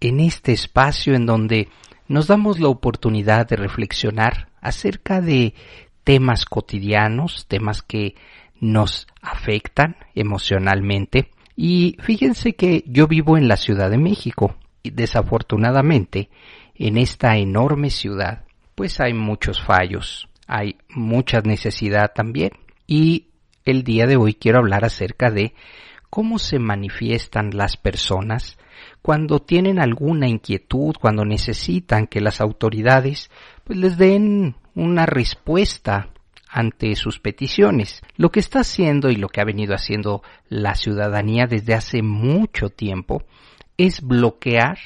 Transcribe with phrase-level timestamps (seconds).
[0.00, 1.68] en este espacio en donde
[2.08, 5.54] nos damos la oportunidad de reflexionar acerca de
[6.04, 8.14] temas cotidianos, temas que
[8.60, 11.30] nos afectan emocionalmente.
[11.56, 16.30] Y fíjense que yo vivo en la Ciudad de México y desafortunadamente
[16.74, 22.50] en esta enorme ciudad pues hay muchos fallos, hay mucha necesidad también.
[22.86, 23.28] Y
[23.64, 25.54] el día de hoy quiero hablar acerca de
[26.10, 28.58] cómo se manifiestan las personas
[29.06, 33.30] cuando tienen alguna inquietud, cuando necesitan que las autoridades
[33.62, 36.08] pues les den una respuesta
[36.48, 38.02] ante sus peticiones.
[38.16, 42.68] Lo que está haciendo y lo que ha venido haciendo la ciudadanía desde hace mucho
[42.68, 43.22] tiempo
[43.76, 44.76] es bloquear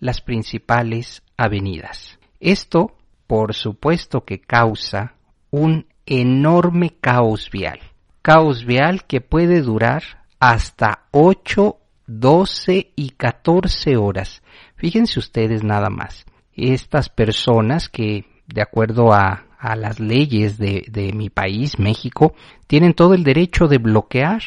[0.00, 2.18] las principales avenidas.
[2.40, 2.96] Esto,
[3.28, 5.14] por supuesto, que causa
[5.52, 7.78] un enorme caos vial.
[8.20, 10.02] Caos vial que puede durar
[10.40, 11.76] hasta 8,
[12.18, 14.42] 12 y 14 horas.
[14.76, 16.24] Fíjense ustedes nada más.
[16.52, 22.34] Estas personas que, de acuerdo a, a las leyes de, de mi país, México,
[22.66, 24.42] tienen todo el derecho de bloquear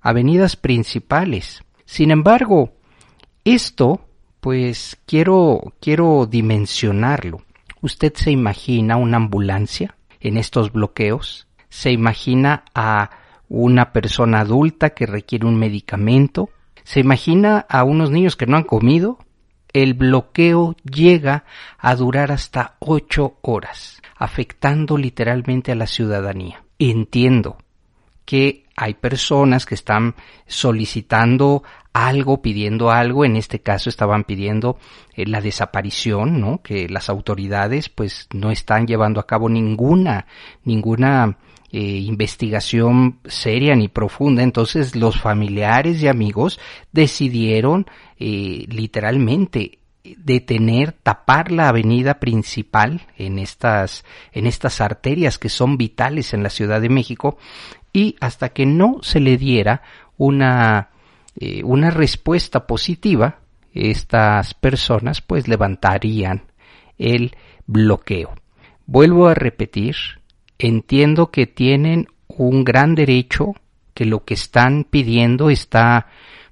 [0.00, 1.62] avenidas principales.
[1.84, 2.72] Sin embargo,
[3.44, 4.04] esto,
[4.40, 7.42] pues quiero, quiero dimensionarlo.
[7.80, 11.46] ¿Usted se imagina una ambulancia en estos bloqueos?
[11.70, 13.10] ¿Se imagina a
[13.48, 16.50] una persona adulta que requiere un medicamento,
[16.84, 19.18] se imagina a unos niños que no han comido,
[19.72, 21.44] el bloqueo llega
[21.78, 26.64] a durar hasta ocho horas, afectando literalmente a la ciudadanía.
[26.78, 27.58] Entiendo
[28.28, 30.14] que hay personas que están
[30.46, 31.62] solicitando
[31.94, 34.76] algo, pidiendo algo, en este caso estaban pidiendo
[35.14, 36.60] eh, la desaparición, ¿no?
[36.60, 40.26] Que las autoridades pues no están llevando a cabo ninguna
[40.64, 41.38] ninguna
[41.72, 44.42] eh, investigación seria ni profunda.
[44.42, 46.60] Entonces los familiares y amigos
[46.92, 47.86] decidieron
[48.18, 49.78] eh, literalmente
[50.16, 56.50] detener, tapar la avenida principal en estas, en estas arterias que son vitales en la
[56.50, 57.38] Ciudad de México
[57.92, 59.82] y hasta que no se le diera
[60.16, 60.90] una,
[61.38, 63.40] eh, una respuesta positiva,
[63.72, 66.42] estas personas pues levantarían
[66.98, 68.34] el bloqueo.
[68.86, 69.96] Vuelvo a repetir,
[70.58, 73.54] entiendo que tienen un gran derecho,
[73.94, 76.06] que lo que están pidiendo está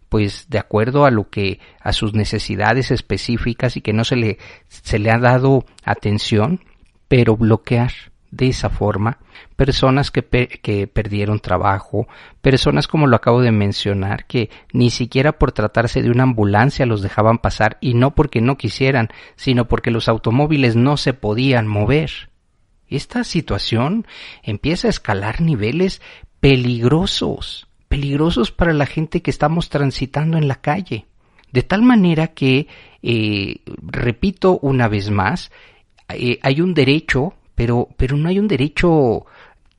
[0.08, 4.38] pues de acuerdo a lo que a sus necesidades específicas y que no se le
[4.68, 6.60] se le ha dado atención,
[7.08, 7.92] pero bloquear
[8.36, 9.19] de esa forma
[9.56, 12.06] personas que, que perdieron trabajo,
[12.42, 17.02] personas como lo acabo de mencionar, que ni siquiera por tratarse de una ambulancia los
[17.02, 22.30] dejaban pasar y no porque no quisieran, sino porque los automóviles no se podían mover.
[22.88, 24.06] Esta situación
[24.42, 26.00] empieza a escalar niveles
[26.41, 31.06] peligrosos, peligrosos para la gente que estamos transitando en la calle.
[31.53, 32.68] De tal manera que,
[33.03, 35.50] eh, repito una vez más,
[36.08, 39.27] eh, hay un derecho, pero, pero no hay un derecho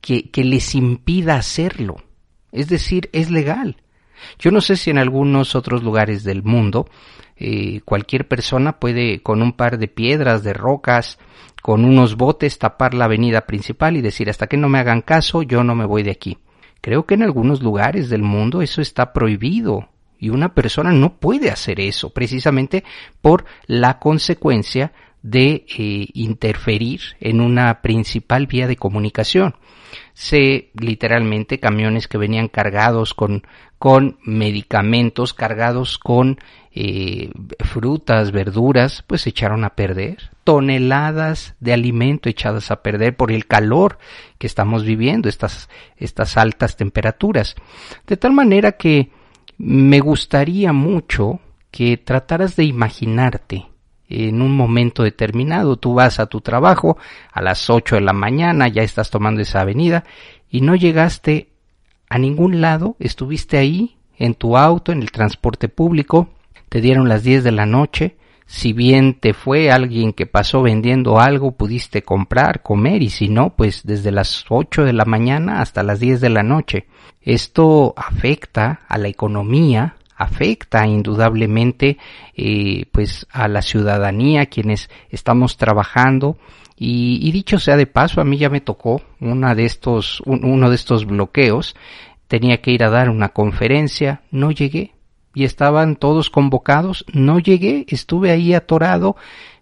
[0.02, 1.96] que, que les impida hacerlo.
[2.52, 3.76] Es decir, es legal.
[4.38, 6.86] Yo no sé si en algunos otros lugares del mundo
[7.36, 11.18] eh, cualquier persona puede con un par de piedras, de rocas,
[11.62, 15.42] con unos botes tapar la avenida principal y decir hasta que no me hagan caso
[15.42, 16.38] yo no me voy de aquí.
[16.80, 19.88] Creo que en algunos lugares del mundo eso está prohibido
[20.18, 22.84] y una persona no puede hacer eso precisamente
[23.20, 24.92] por la consecuencia
[25.22, 29.56] de eh, interferir en una principal vía de comunicación.
[30.14, 33.46] Sé literalmente camiones que venían cargados con,
[33.78, 36.38] con medicamentos, cargados con
[36.72, 37.30] eh,
[37.60, 40.30] frutas, verduras, pues se echaron a perder.
[40.44, 43.98] Toneladas de alimento echadas a perder por el calor
[44.38, 47.56] que estamos viviendo, estas, estas altas temperaturas.
[48.06, 49.10] De tal manera que
[49.56, 51.40] me gustaría mucho
[51.70, 53.66] que trataras de imaginarte
[54.08, 55.76] en un momento determinado.
[55.76, 56.98] Tú vas a tu trabajo
[57.32, 60.04] a las 8 de la mañana, ya estás tomando esa avenida
[60.50, 61.48] y no llegaste
[62.08, 66.30] a ningún lado, estuviste ahí en tu auto, en el transporte público,
[66.68, 68.16] te dieron las 10 de la noche,
[68.46, 73.54] si bien te fue alguien que pasó vendiendo algo, pudiste comprar, comer, y si no,
[73.54, 76.86] pues desde las 8 de la mañana hasta las 10 de la noche.
[77.20, 81.96] Esto afecta a la economía, afecta indudablemente
[82.36, 86.36] eh, pues a la ciudadanía, quienes estamos trabajando.
[86.80, 90.74] Y, dicho sea de paso, a mí ya me tocó una de estos, uno de
[90.74, 91.74] estos bloqueos.
[92.26, 94.92] Tenía que ir a dar una conferencia, no llegué.
[95.34, 99.16] Y estaban todos convocados, no llegué, estuve ahí atorado,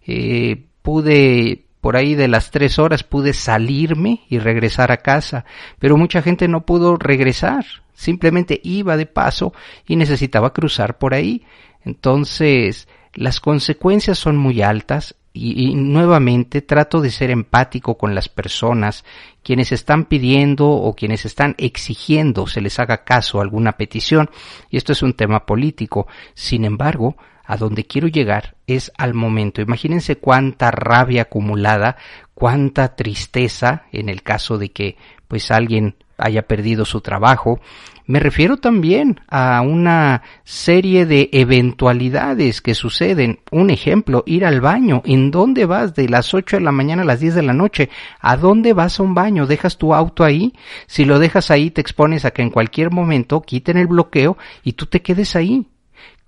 [0.06, 5.44] eh, pude por ahí de las tres horas pude salirme y regresar a casa,
[5.78, 7.64] pero mucha gente no pudo regresar,
[7.96, 9.52] simplemente iba de paso
[9.86, 11.44] y necesitaba cruzar por ahí.
[11.84, 19.04] Entonces, las consecuencias son muy altas y, nuevamente trato de ser empático con las personas
[19.42, 24.30] quienes están pidiendo o quienes están exigiendo se les haga caso a alguna petición
[24.70, 26.06] y esto es un tema político.
[26.34, 29.60] Sin embargo, a donde quiero llegar es al momento.
[29.60, 31.96] Imagínense cuánta rabia acumulada,
[32.34, 34.96] cuánta tristeza en el caso de que
[35.28, 37.60] pues alguien haya perdido su trabajo.
[38.08, 43.40] Me refiero también a una serie de eventualidades que suceden.
[43.50, 45.02] Un ejemplo, ir al baño.
[45.04, 47.90] ¿En dónde vas de las 8 de la mañana a las 10 de la noche?
[48.20, 49.46] ¿A dónde vas a un baño?
[49.46, 50.52] ¿Dejas tu auto ahí?
[50.86, 54.74] Si lo dejas ahí te expones a que en cualquier momento quiten el bloqueo y
[54.74, 55.66] tú te quedes ahí.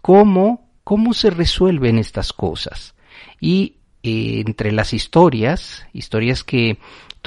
[0.02, 2.96] ¿Cómo, cómo se resuelven estas cosas?
[3.40, 6.79] Y eh, entre las historias, historias que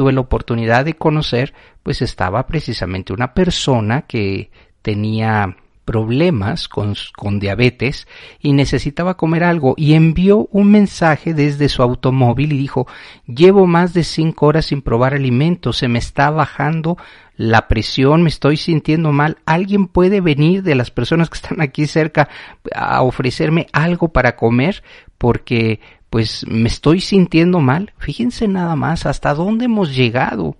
[0.02, 1.54] tuve la oportunidad de conocer,
[1.84, 4.50] pues estaba precisamente una persona que
[4.82, 5.56] tenía
[5.86, 8.08] problemas con, con, diabetes
[8.40, 12.88] y necesitaba comer algo y envió un mensaje desde su automóvil y dijo
[13.28, 16.98] llevo más de cinco horas sin probar alimentos, se me está bajando
[17.36, 21.86] la presión, me estoy sintiendo mal, alguien puede venir de las personas que están aquí
[21.86, 22.28] cerca
[22.74, 24.82] a ofrecerme algo para comer
[25.20, 25.80] porque
[26.12, 27.94] pues me estoy sintiendo mal.
[27.98, 30.58] Fíjense nada más hasta dónde hemos llegado.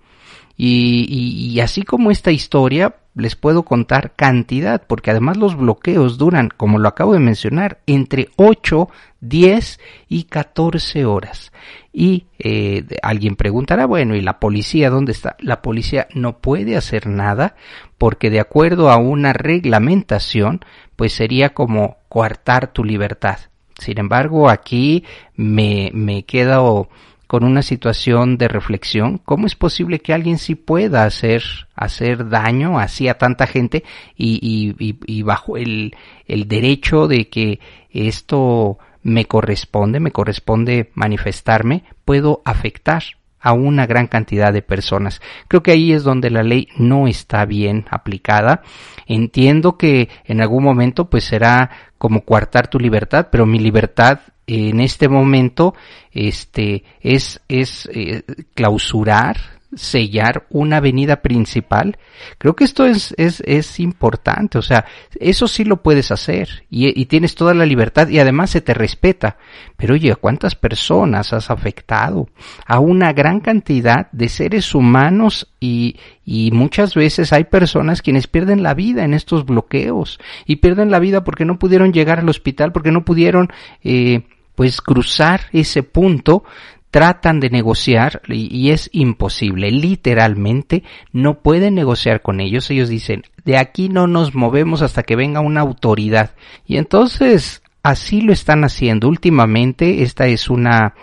[0.56, 1.06] Y,
[1.54, 6.80] y, así como esta historia, les puedo contar cantidad, porque además los bloqueos duran, como
[6.80, 8.88] lo acabo de mencionar, entre 8,
[9.20, 11.52] 10 y 14 horas.
[11.92, 15.36] Y eh, alguien preguntará, bueno, ¿y la policía dónde está?
[15.40, 17.56] La policía no puede hacer nada
[17.98, 20.62] porque de acuerdo a una reglamentación,
[20.96, 23.51] pues sería como coartar tu libertad.
[23.82, 25.04] Sin embargo, aquí
[25.36, 26.88] me, me quedo
[27.26, 29.18] con una situación de reflexión.
[29.18, 31.42] ¿Cómo es posible que alguien sí pueda hacer,
[31.76, 33.84] hacer daño así a tanta gente
[34.16, 35.96] y, y, y bajo el,
[36.28, 43.02] el derecho de que esto me corresponde, me corresponde manifestarme, puedo afectar
[43.42, 45.22] a una gran cantidad de personas.
[45.48, 48.62] Creo que ahí es donde la ley no está bien aplicada.
[49.08, 54.80] Entiendo que en algún momento pues será como coartar tu libertad, pero mi libertad en
[54.82, 55.76] este momento
[56.12, 58.24] este es es eh,
[58.54, 61.98] clausurar sellar una avenida principal.
[62.38, 64.86] Creo que esto es, es, es importante, o sea,
[65.20, 68.74] eso sí lo puedes hacer y, y, tienes toda la libertad y además se te
[68.74, 69.38] respeta.
[69.78, 72.30] Pero oye, ¿a cuántas personas has afectado?
[72.66, 78.64] A una gran cantidad de seres humanos y, y muchas veces hay personas quienes pierden
[78.64, 82.72] la vida en estos bloqueos y pierden la vida porque no pudieron llegar al hospital,
[82.72, 83.50] porque no pudieron
[83.84, 84.24] eh,
[84.56, 86.44] pues cruzar ese punto
[86.92, 90.84] tratan de negociar y, es imposible, literalmente
[91.14, 95.40] no pueden negociar con ellos, ellos dicen, de aquí no nos movemos hasta que venga
[95.40, 96.36] una autoridad.
[96.66, 99.08] Y entonces así lo están haciendo.
[99.08, 100.94] Últimamente, esta es una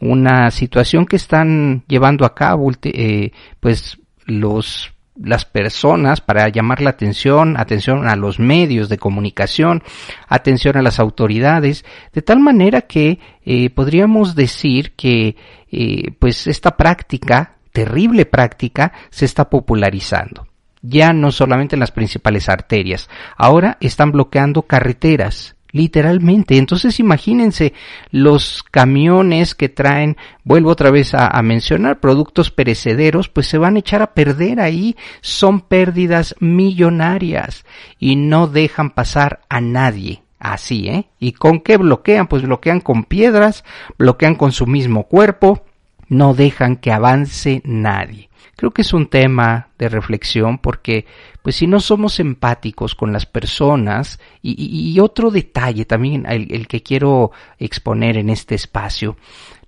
[0.00, 6.90] una situación que están llevando a cabo eh, pues los las personas para llamar la
[6.90, 9.82] atención, atención a los medios de comunicación,
[10.28, 15.36] atención a las autoridades, de tal manera que eh, podríamos decir que
[15.70, 20.46] eh, pues esta práctica, terrible práctica, se está popularizando.
[20.82, 26.56] Ya no solamente en las principales arterias, ahora están bloqueando carreteras, literalmente.
[26.56, 27.72] Entonces imagínense
[28.10, 33.80] los camiones que traen, vuelvo otra vez a, mencionar, productos perecederos, pues se van a
[33.80, 37.64] echar a perder ahí, son pérdidas millonarias
[37.98, 40.22] y no dejan pasar a nadie.
[40.38, 41.06] Así, ¿eh?
[41.18, 42.26] ¿Y con qué bloquean?
[42.26, 43.62] Pues bloquean con piedras,
[43.98, 45.64] bloquean con su mismo cuerpo,
[46.10, 48.28] no dejan que avance nadie.
[48.56, 51.06] Creo que es un tema de reflexión porque,
[51.40, 57.30] pues si no somos empáticos con las personas, y, otro detalle también, el, que quiero
[57.58, 59.16] exponer en este espacio,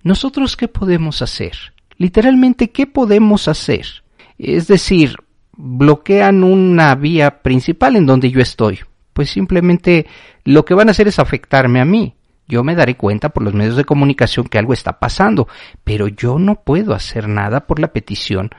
[0.03, 1.73] nosotros qué podemos hacer?
[1.97, 4.03] Literalmente, ¿qué podemos hacer?
[4.37, 5.15] Es decir,
[5.53, 8.81] bloquean una vía principal en donde yo estoy.
[9.13, 10.05] Pues simplemente
[10.43, 12.13] lo que van a hacer es afectarme a mí.
[12.47, 15.47] Yo me daré cuenta por los medios de comunicación que algo está pasando,
[15.83, 18.49] pero yo no puedo hacer nada por la petición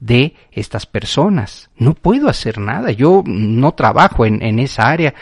[0.00, 1.70] de estas personas.
[1.76, 2.90] No puedo hacer nada.
[2.90, 5.14] Yo no trabajo en, esa área.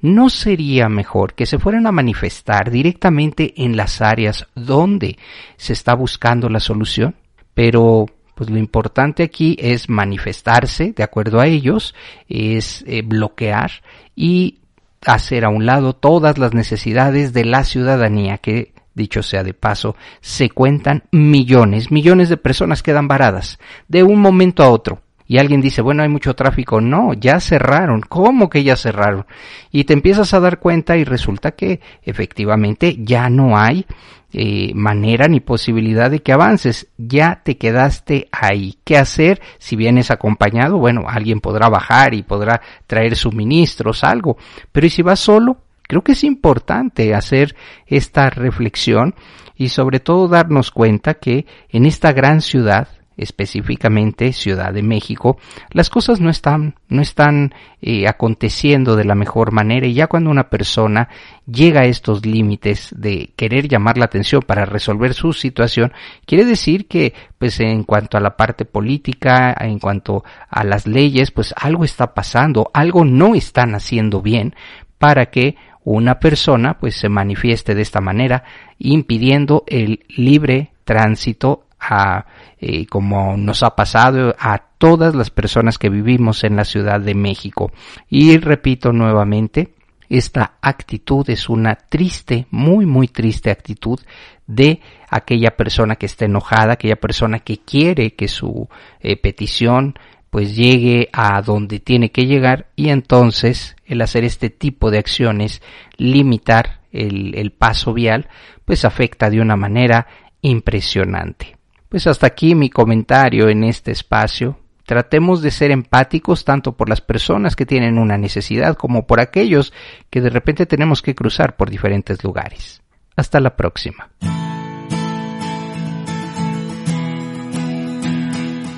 [0.00, 5.18] ¿no sería mejor que se fueran a manifestar directamente en las áreas donde
[5.56, 7.16] se está buscando la solución?
[7.52, 11.94] Pero pues lo importante aquí es manifestarse de acuerdo a ellos,
[12.26, 13.70] es eh, bloquear
[14.16, 14.60] y
[15.06, 19.96] hacer a un lado todas las necesidades de la ciudadanía que dicho sea de paso,
[20.20, 25.60] se cuentan millones, millones de personas quedan varadas de un momento a otro y alguien
[25.60, 26.80] dice, bueno, hay mucho tráfico.
[26.80, 28.00] No, ya cerraron.
[28.00, 29.26] ¿Cómo que ya cerraron?
[29.70, 33.86] Y te empiezas a dar cuenta y resulta que efectivamente ya no hay
[34.32, 36.88] eh, manera ni posibilidad de que avances.
[36.98, 38.78] Ya te quedaste ahí.
[38.82, 39.40] ¿Qué hacer?
[39.58, 44.36] Si vienes acompañado, bueno, alguien podrá bajar y podrá traer suministros, algo.
[44.72, 45.58] Pero ¿y si vas solo?
[45.82, 47.54] Creo que es importante hacer
[47.86, 49.14] esta reflexión
[49.54, 52.88] y sobre todo darnos cuenta que en esta gran ciudad,
[53.20, 55.38] específicamente Ciudad de México,
[55.70, 60.30] las cosas no están, no están eh, aconteciendo de la mejor manera y ya cuando
[60.30, 61.08] una persona
[61.46, 65.92] llega a estos límites de querer llamar la atención para resolver su situación,
[66.24, 71.30] quiere decir que, pues en cuanto a la parte política, en cuanto a las leyes,
[71.30, 74.54] pues algo está pasando, algo no están haciendo bien
[74.98, 78.44] para que una persona pues se manifieste de esta manera
[78.78, 82.26] impidiendo el libre tránsito a,
[82.58, 87.14] eh, como nos ha pasado a todas las personas que vivimos en la Ciudad de
[87.14, 87.72] México.
[88.08, 89.74] Y repito nuevamente,
[90.08, 94.00] esta actitud es una triste, muy, muy triste actitud
[94.46, 98.68] de aquella persona que está enojada, aquella persona que quiere que su
[99.00, 99.94] eh, petición
[100.28, 105.60] pues llegue a donde tiene que llegar y entonces el hacer este tipo de acciones,
[105.96, 108.28] limitar el, el paso vial,
[108.64, 110.06] pues afecta de una manera
[110.42, 111.59] impresionante.
[111.90, 114.56] Pues hasta aquí mi comentario en este espacio.
[114.86, 119.72] Tratemos de ser empáticos tanto por las personas que tienen una necesidad como por aquellos
[120.08, 122.80] que de repente tenemos que cruzar por diferentes lugares.
[123.16, 124.08] Hasta la próxima.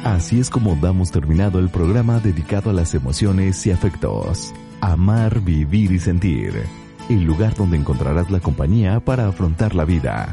[0.04, 4.54] Así es como damos terminado el programa dedicado a las emociones y afectos.
[4.81, 6.62] Amar, vivir y sentir.
[7.11, 10.33] El lugar donde encontrarás la compañía para afrontar la vida.